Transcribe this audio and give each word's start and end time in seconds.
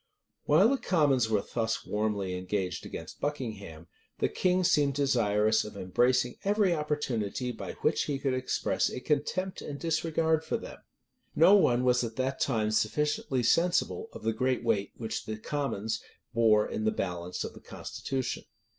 [*] 0.25 0.43
While 0.45 0.69
the 0.69 0.77
commons 0.79 1.29
were 1.29 1.43
thus 1.53 1.85
warmly 1.85 2.33
engaged 2.35 2.87
against 2.87 3.21
Buckingham, 3.21 3.85
the 4.17 4.29
king 4.29 4.63
seemed 4.63 4.95
desirous 4.95 5.63
of 5.63 5.77
embracing 5.77 6.37
every 6.43 6.73
opportunity 6.73 7.51
by 7.51 7.73
which 7.83 8.05
he 8.05 8.17
could 8.17 8.33
express 8.33 8.89
a 8.89 8.99
contempt 8.99 9.61
and 9.61 9.79
disregard 9.79 10.43
for 10.43 10.57
them. 10.57 10.79
No 11.35 11.53
one 11.53 11.83
was 11.83 12.03
at 12.03 12.15
that 12.15 12.39
time 12.39 12.71
sufficiently 12.71 13.43
sensible 13.43 14.09
of 14.11 14.23
the 14.23 14.33
great 14.33 14.63
weight 14.63 14.91
which 14.97 15.25
the 15.27 15.37
commons 15.37 16.01
bore 16.33 16.67
in 16.67 16.83
the 16.83 16.89
balance 16.91 17.43
of 17.43 17.53
the 17.53 17.61
constitution. 17.61 18.45